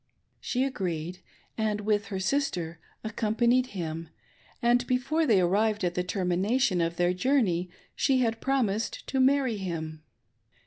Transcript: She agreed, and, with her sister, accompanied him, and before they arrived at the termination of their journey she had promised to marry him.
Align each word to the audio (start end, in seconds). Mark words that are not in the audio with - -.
She 0.39 0.63
agreed, 0.63 1.19
and, 1.59 1.81
with 1.81 2.07
her 2.07 2.19
sister, 2.19 2.79
accompanied 3.03 3.67
him, 3.77 4.09
and 4.59 4.87
before 4.87 5.27
they 5.27 5.39
arrived 5.39 5.83
at 5.83 5.93
the 5.93 6.03
termination 6.03 6.81
of 6.81 6.95
their 6.95 7.13
journey 7.13 7.69
she 7.95 8.17
had 8.21 8.41
promised 8.41 9.05
to 9.05 9.19
marry 9.19 9.57
him. 9.57 10.01